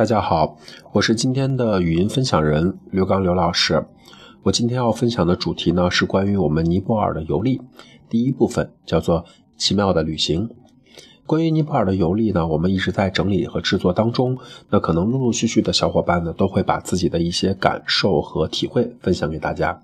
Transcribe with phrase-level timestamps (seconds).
[0.00, 0.56] 大家好，
[0.92, 3.84] 我是今天的语音分享人刘刚刘老师。
[4.44, 7.60] 我今天要分享的主题呢是关于我们尼泊尔的游历。
[8.08, 9.26] 第一部分叫做
[9.58, 10.48] 奇妙的旅行。
[11.26, 14.38] 关于尼泊尔的游历呢，我们一直在整理和制作当中。
[14.70, 19.82] 那可能陆陆续续的小伙伴呢，都会把自己的一些感受和体会分享给大家。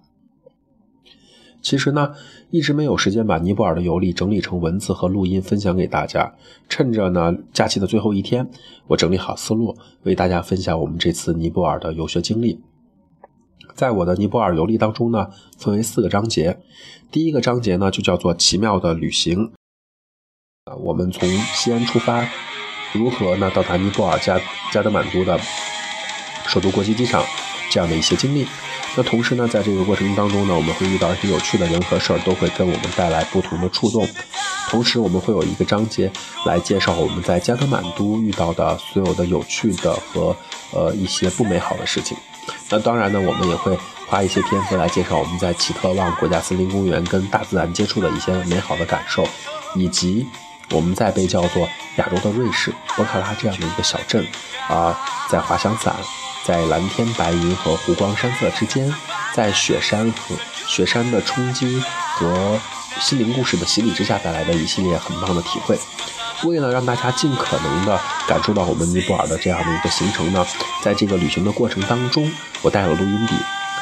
[1.66, 2.12] 其实呢，
[2.50, 6.32] 一直没有时间把尼泊尔的游历整理成文字和录音分享给大家。
[6.68, 8.48] 趁着呢假期的最后一天，
[8.86, 12.60] 我整理好思路，为大家分享我们这次尼泊尔的游学经历。
[13.74, 15.26] 在我的尼泊尔游历当中呢，
[15.58, 16.60] 分为四个章节。
[17.10, 19.50] 第一个章节呢，就叫做奇妙的旅行。
[20.66, 22.28] 啊，我们从西安出发，
[22.92, 24.40] 如何呢到达尼泊尔加
[24.72, 25.36] 加德满都的
[26.46, 27.24] 首都国际机场，
[27.72, 28.46] 这样的一些经历。
[28.96, 34.08] 那同时呢，在这个过程当中呢，我们会遇到一些有趣的人和事儿，都会跟我们带来不同的触动。
[34.70, 36.10] 同时，我们会有一个章节
[36.46, 40.34] 来介绍我们在加德满都遇到的所有的有趣的和
[40.72, 42.16] 呃一些不美好的事情。
[42.70, 49.28] 那当然呢，我们也会花一些篇幅来介绍我们在奇特旺国家森林公园跟大自然接触的一些美好的感受，
[49.74, 50.26] 以及
[50.70, 54.26] 我们在被叫做亚洲的瑞士博卡拉这样的一个小镇
[54.68, 55.94] 啊，在滑翔伞。
[56.46, 58.94] 在蓝天白云和湖光山色之间，
[59.34, 60.36] 在雪山和
[60.68, 61.82] 雪山的冲击
[62.14, 62.56] 和
[63.00, 65.76] 心灵故事的洗礼之下带来的一系列很棒的体会。
[66.44, 70.46] 为了让大家尽可能的感受到我们尼泊尔的这样的一个行程呢，
[70.84, 72.30] 在这个旅行的过程当中，
[72.62, 73.34] 我带了录音笔，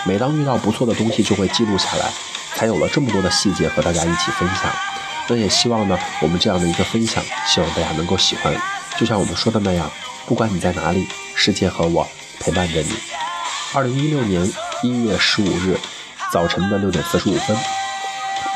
[0.06, 2.10] 每当遇到不错的东西就会记录下来，
[2.54, 4.72] 才有了这么多的细节和大家一起分享。
[5.28, 8.54] 那也希望呢，我们这样的一个分享，希望大家能够喜欢。
[8.96, 9.90] 就像我们说的那样，
[10.24, 12.08] 不管你在哪里，世界和我。
[12.44, 12.90] 陪伴着你。
[13.72, 14.46] 二零一六年
[14.82, 15.78] 一月十五日
[16.30, 17.56] 早晨的六点四十五分，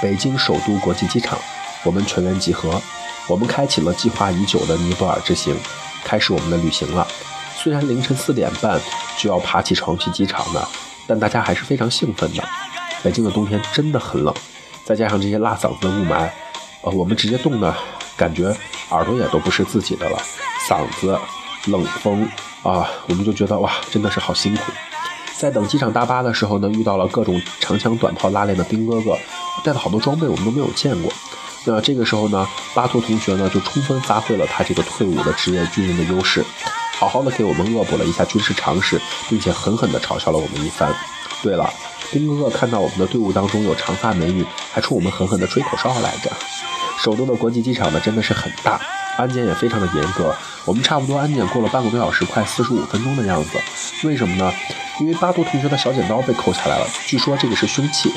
[0.03, 1.39] 北京首都国际机场，
[1.85, 2.81] 我们全员集合，
[3.27, 5.57] 我们开启了计划已久的尼泊尔之行，
[6.05, 7.07] 开始我们的旅行了。
[7.57, 8.79] 虽然凌晨四点半
[9.17, 10.63] 就要爬起床去机场呢，
[11.07, 12.45] 但大家还是非常兴奋的。
[13.03, 14.35] 北京的冬天真的很冷，
[14.85, 16.29] 再加上这些辣嗓子的雾霾，
[16.83, 17.75] 呃，我们直接冻的
[18.19, 18.55] 感觉
[18.91, 20.21] 耳朵也都不是自己的了，
[20.69, 21.19] 嗓子
[21.67, 22.29] 冷风。
[22.63, 24.73] 啊，我们就觉得哇，真的是好辛苦。
[25.39, 29.17] 在等机场大巴的时候呢，遇到了各种长枪短炮拉练的兵哥哥，
[29.63, 31.13] 带了好多装备，我们都没有见过。
[31.65, 36.45] 那这个时候呢，巴图同学呢就充分发挥了他这个退伍的职业军人的优势，
[36.99, 40.93] 好好的给我们恶补了一下军事常识，并且狠狠地嘲笑了我们一番。
[41.41, 41.73] 对了，
[42.11, 46.31] 兵哥哥看到我们的队伍当中有长发美女，还冲我们狠狠地吹口哨来着。
[46.99, 48.81] 首都的国际机场呢，真的是很大。
[49.19, 50.33] 安检也非常的严格，
[50.65, 53.59] 我们差不多安检过了半个多小时，快四十五分钟的样子。
[54.05, 54.53] 为什么呢？
[55.01, 58.13] 因为巴图同学的小剪刀被扣下来了，据说这个是凶器。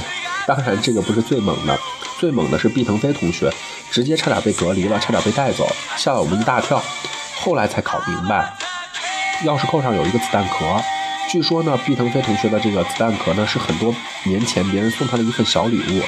[0.45, 1.75] 当然，这个不是最猛的，
[2.19, 3.51] 最猛的是毕腾飞同学，
[3.89, 5.67] 直接差点被隔离了，差点被带走，
[5.97, 6.79] 吓了我们一大跳。
[7.35, 8.53] 后来才搞明白，
[9.43, 10.65] 钥匙扣上有一个子弹壳。
[11.31, 13.93] 据说呢，毕腾飞同学的这个子弹壳呢，是很多
[14.25, 16.03] 年前别人送他的一份小礼物。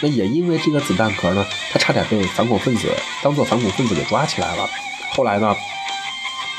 [0.00, 2.88] 那也因为这个子弹壳呢，他差点被反恐分子
[3.22, 4.68] 当做反恐分子给抓起来了。
[5.12, 5.56] 后来呢，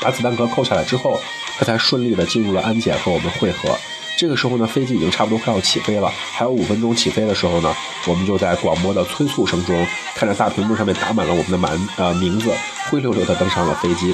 [0.00, 1.20] 把子弹壳扣下来之后，
[1.58, 3.76] 他才顺利的进入了安检和我们会合。
[4.18, 7.72] 这个时候呢，飞机已经差不多快要起飞了，还有五分钟起飞的时候呢，
[8.06, 12.52] 我们就在广播的催促声中，看着大屏幕上面打满了我们的满呃名字，
[12.90, 14.12] 灰溜溜的登上了飞机。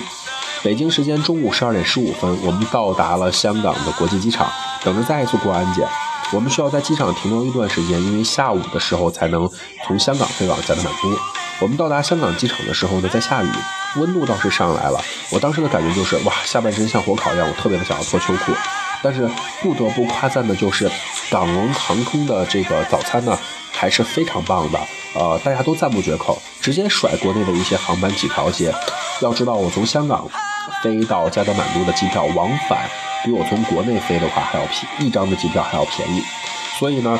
[0.62, 4.50] 北京时间中午十二点十五分，我们到达了香港的国际机场，
[4.82, 5.88] 等着再一次过安检。
[6.32, 9.48] 我们需要在机场停留一段时间，因为下午的时候才能
[9.86, 11.18] 从香港飞往加德满都。
[11.60, 13.48] 我们到达香港机场的时候呢，在下雨，
[13.96, 15.00] 温度倒是上来了。
[15.30, 18.52] 我当时的感觉就是，哇，下半身像火烤一样，我特别的想要脱秋裤。
[19.02, 19.30] 但是
[19.62, 20.90] 不得不夸赞的就是，
[21.30, 23.38] 港龙航空的这个早餐呢，
[23.70, 24.80] 还是非常棒的。
[25.14, 28.74] 呃，大家都赞不绝口，直接甩国内的一些航班几条街。
[29.20, 30.26] 要知道，我从香港
[30.82, 32.88] 飞到加德满都的机票往返。
[33.24, 36.22] 比我从国内飞的话还要便一张的机票还要便宜，
[36.78, 37.18] 所以呢，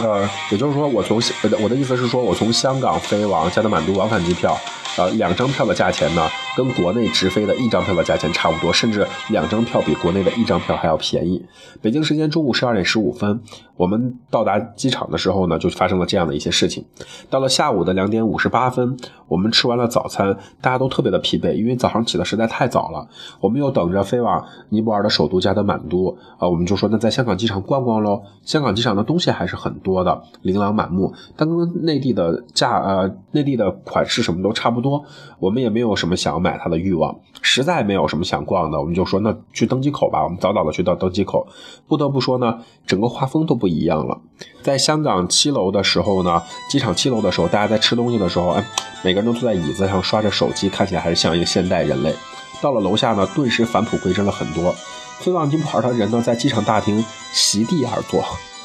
[0.00, 1.22] 呃，也就是说，我从
[1.60, 4.58] 我的意思是说，我从香港飞往加德满都往返机票。
[4.96, 6.26] 呃，两张票的价钱呢，
[6.56, 11.44] 跟国内直飞的一张票的价钱差不多，甚至两张票比国内的一张票还要便宜。
[11.82, 13.40] 北京时间中午十二点十五分，
[13.76, 16.82] 我们到达机场的时候呢，就发生了这样的一些事情。
[17.28, 18.96] 到了下午的两点五十八分，
[19.28, 23.06] 我们吃完了早餐，大家都特别的疲惫，因为早上起的实在太早了。
[23.40, 28.22] 我们又等着飞往尼泊尔的首都加德满都，啊，我们就说那在香港机场逛逛喽。
[28.44, 34.85] 香港机场的东西还是很多的，琳琅满目，但跟内地的价呃内地的款式什么都差不多。
[34.86, 35.04] 多，
[35.38, 40.22] 我们也没有什么想买它的欲望，实在没有什么想逛的，我们就说那去登机口吧。
[40.22, 41.46] 我们早早的去到登机口，
[41.88, 44.18] 不得不说呢，整个画风都不一样了。
[44.62, 48.64] 在香港七楼的时候呢，机场七楼的时候，大家在吃东西的时候，哎，
[49.02, 52.14] 每个人都坐在椅子上刷着手机，看起来还是像一个现代人类。
[52.62, 54.72] 到了楼下呢，顿时返璞归真了很多。
[55.18, 58.22] 飞往尼泊尔的人呢，在机场大厅席地而坐，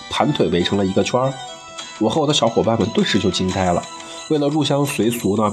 [0.09, 1.33] 盘腿围成了一个圈儿。
[1.99, 3.81] 我和我的小伙伴们顿时就惊呆了。
[4.29, 5.51] 为了入乡随俗呢，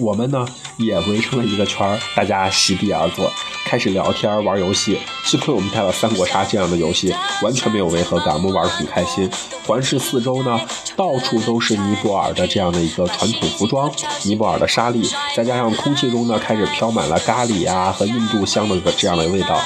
[0.00, 0.46] 我们呢
[0.76, 3.30] 也围成了一个圈儿，大家席地而坐，
[3.64, 4.98] 开始聊天玩游戏。
[5.24, 9.28] 幸亏我们带了三国杀这样的游戏，完全没有违和感，我们玩得很开心。
[9.66, 10.60] 环视四周呢，
[10.96, 13.90] 到处都是尼泊尔的这样的一个传统服装，
[14.22, 15.06] 尼泊尔的沙粒，
[15.36, 19.60] 再加上空气中呢开始飘满了咖喱啊和印度香的这样的味道。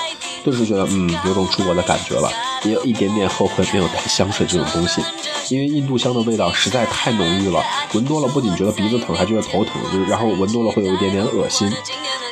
[0.45, 2.29] 顿时觉得，嗯，有种出国的感觉了，
[2.65, 5.03] 也有一点点后悔没有带香水这种东西，
[5.49, 7.63] 因为印度香的味道实在太浓郁了，
[7.95, 11.71] 闻多了不仅觉得鼻子疼，还觉得头疼，就然后闻多了会有一点点恶心。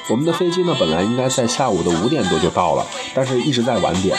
[0.08, 4.16] 我们的飞机呢，本来应该在下午的五点多就到了，但是一直在晚点，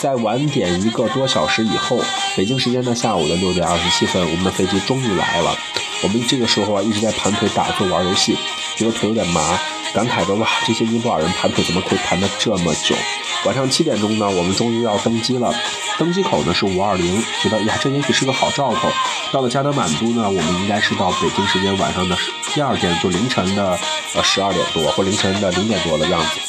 [0.00, 1.98] 在晚点一个多小时以后，
[2.36, 5.54] 北京时间的下午的六点二十七分，我们的飞机终于来了。
[6.02, 8.36] 我们这个时候啊，一直在盘腿打坐玩游戏，
[8.76, 9.58] 觉得腿有点麻，
[9.92, 12.94] 感慨着哇，这些尼泊尔人盘腿怎么可以盘得这么久？
[13.44, 15.54] 晚上七点钟呢，我们终于要登机了。
[15.98, 18.88] 登机口呢是五二零，觉得呀，这也许是个好兆头。
[19.30, 22.16] 到了加德满都呢，我们应该是到北京时间晚上的
[22.54, 23.78] 第二天，就凌晨的
[24.14, 26.40] 呃十二点多或凌晨的零点多的样子。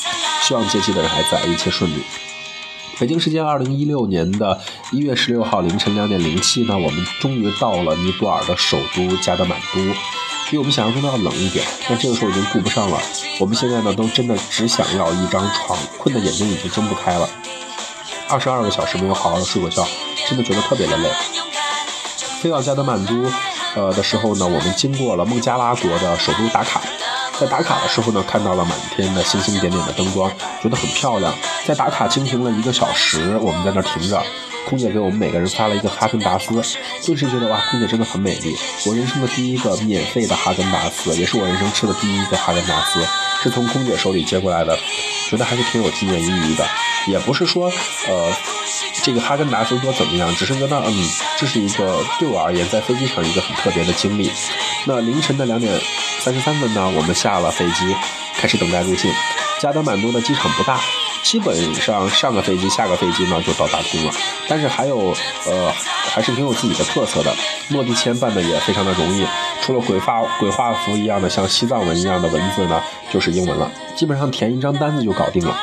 [0.41, 2.01] 希望接机的人还在，一切顺利。
[2.97, 4.61] 北京时间二零一六年的
[4.91, 10.14] 一月十六号凌晨两点零七呢，我们终于到了尼泊尔的首都加德满都。
[10.49, 13.01] 比我们想象中的要冷一点，但这个时候已经顾不上了。
[13.39, 17.27] 我们现在呢，都真的只想要一张床，困的眼睛已经睁不开了。
[18.29, 19.85] 二十二个小时没有好好的睡过觉，
[20.29, 21.09] 真的觉得特别的累。
[22.41, 23.13] 飞到加德满都，
[23.75, 26.81] 呃的时候呢，我们经过了孟加拉国的首都打卡。
[27.39, 30.31] 在打卡的时候呢，看到了满天的星星点点的灯光，
[30.63, 31.33] 觉得很漂亮。
[31.65, 34.21] 在打卡经停了一个小时，我们在那儿停着。
[34.67, 36.49] 空姐给我们每个人发了一个哈根达斯，
[37.05, 38.57] 顿时觉得哇，空姐真的很美丽。
[38.87, 42.99] 我人生的第一个免费的哈根达斯，也是我人生吃的第一个哈根达斯，
[43.43, 44.75] 是从空姐手里接过来的，
[45.29, 46.65] 觉得还是挺有纪念意义的。
[47.07, 47.71] 也不是说，
[48.07, 48.33] 呃，
[49.03, 54.31] 这个哈根达斯多怎么样，只是觉得，嗯，这是一个对我而言在飞机上一个很特别的经历。
[54.85, 55.79] 那凌晨的两点
[56.25, 57.95] 三十三分呢，我们下了飞机，
[58.35, 59.13] 开始等待入境。
[59.61, 60.79] 加德满都的机场不大。
[61.23, 64.11] 基本上上个飞机下个飞机呢就到达通了，
[64.47, 65.71] 但是还有呃
[66.15, 67.31] 还是挺有自己的特色的，
[67.69, 69.23] 落地签办的也非常的容易，
[69.61, 72.81] 除了鬼画鬼画符一样的像西藏文一样的文字呢，
[73.13, 75.55] 就是英文了，基本上填一张单子就搞定了。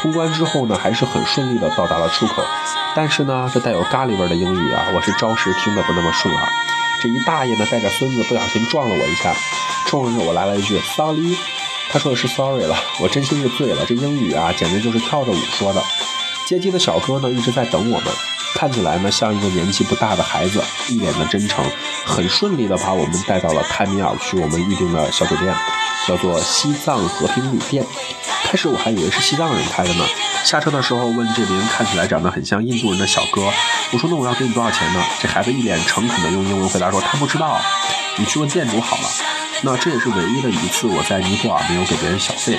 [0.00, 2.42] 通关之后呢，还是很顺利的到达了出口，
[2.94, 6.48] 但是呢，这带有咖喱味的英语啊，我是着实听得不那么顺耳。
[7.02, 9.34] 这一大爷呢带着孙子不小心撞了我一下，
[9.86, 11.36] 冲着我来了一句 sorry。
[11.88, 13.84] 他说的是 sorry 了，我真心是醉了。
[13.86, 15.82] 这英语啊，简直就是跳着舞说的。
[16.46, 18.12] 接机的小哥呢，一直在等我们，
[18.56, 21.62] 看起来呢像一个年纪不大的孩子，一脸的真诚，
[22.06, 25.54] 很顺利的把我们带到了泰米尔区我们预定的小酒店，
[26.08, 27.84] 叫做西藏和平旅店。
[28.44, 30.04] 开始我还以为是西藏人开的呢。
[30.44, 33.42] 下车的时候问这名看起来长得很像印度人的小哥，
[33.92, 35.02] 我说那我要给你多少钱呢？
[35.20, 37.60] 这孩子一脸诚恳的用英文回答说他不知道，
[38.16, 39.02] 你去问店主好了。
[39.62, 42.58] 那这也是唯一的一次我在尼泊尔没有给别人小费。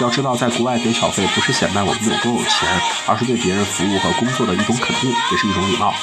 [0.00, 2.68] 要知道，在国外给小费不是显摆我们有多有钱，
[3.06, 5.94] 而是对别人服务和工作的一种肯定，也是一种礼貌。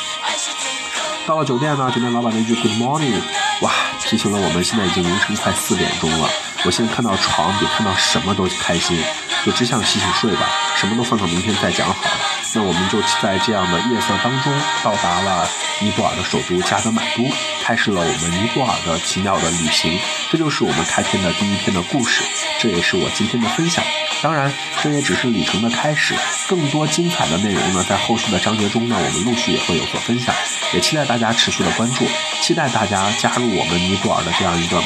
[1.27, 3.21] 到了酒店呢，酒店老板那句 Good morning，
[3.61, 3.71] 哇，
[4.01, 6.29] 提醒了我们现在已经凌晨快四点钟了。
[6.63, 8.97] 我现在看到床比看到什么都开心，
[9.45, 12.30] 就只想洗洗睡吧，什么都放到明天再讲好了。
[12.53, 14.51] 那我们就在这样的夜色当中
[14.83, 15.47] 到达了
[15.81, 17.23] 尼泊尔的首都加德满都，
[17.63, 19.97] 开始了我们尼泊尔的奇妙的旅行。
[20.29, 22.23] 这就是我们开篇的第一篇的故事，
[22.59, 23.83] 这也是我今天的分享。
[24.21, 24.51] 当然，
[24.83, 26.13] 这也只是旅程的开始，
[26.49, 30.35] 更多精彩的内容呢，在后续的章节中呢，我们陆续也会有所分享。
[30.73, 32.05] 也期待大家持续的关注，
[32.41, 34.81] 期待大家加入我们尼泊尔的这样一个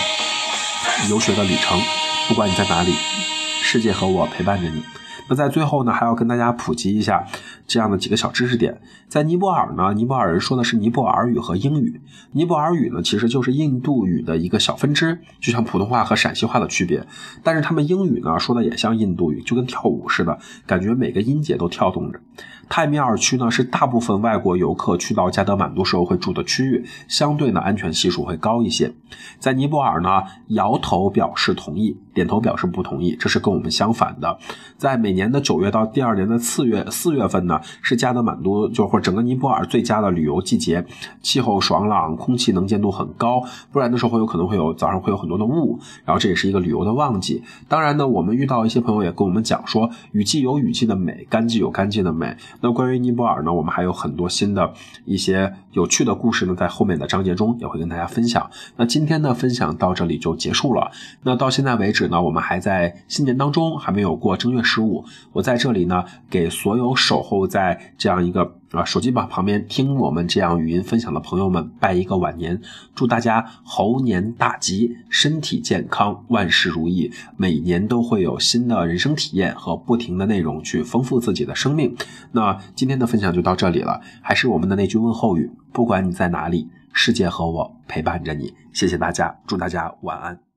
[1.10, 1.82] 游学的旅程。
[2.28, 2.96] 不管你在哪里，
[3.64, 4.84] 世界和我陪伴着你。
[5.28, 7.26] 那在最后呢，还要跟大家普及一下
[7.68, 8.80] 这样的几个小知识点。
[9.08, 12.02] 在尼泊尔呢，尼泊尔人说的是尼泊尔语和英语。
[12.32, 17.06] 尼泊尔语呢，其实就是印度语的一个小分支，就像普通话和陕西话的区别。
[17.44, 22.20] 但是他们英语呢，说的也像印度语，就跟跳舞似的，感觉每个音节都跳动着。
[22.68, 28.92] 泰米尔区呢，是大部分外国游客去到加德满都时候会住的区域，相对呢安全系数会高一些。
[29.38, 34.40] 在尼泊尔呢，摇头表示同意，点头表示不同意，这是跟我们相反的。
[34.78, 40.86] 在每年的九月到第二年的四月四月份呢，是加德满都就或者整个尼泊尔最佳的旅游季节，
[41.22, 47.44] 气候爽朗，空气能见度很高，不然的时候会有可能会有早上会有很多的雾，然后这也是一个旅游的旺季。
[47.68, 52.36] 当然呢，我们遇到一些朋友也跟我们讲说，雨季有雨季的美，干季有干季的美。
[52.62, 54.74] 那关于尼泊尔呢，我们还有很多新的
[55.06, 58.50] 一些有趣的故事呢，在后面的章节中也会跟大家分享。
[58.78, 60.92] 那今天的分享到这里就结束了。
[61.24, 65.04] 那到现在为止呢，我们还在新年当中，还没有过正月十五。
[65.34, 72.62] 我在这里呢，给所有守候在这样一个啊手机旁旁边听我们这样语音分享的朋友们拜一个晚年，
[72.94, 81.96] 祝大家猴年大吉，身体健康，万事如意，每年都会有新的人生体验和不停的内容去丰富自己的生命。
[82.32, 88.54] 那今天的分享就到这里了，还是我们的那句问候语：不管你在哪里，世界和我陪伴着你。
[88.74, 90.55] 谢谢大家，祝大家晚安。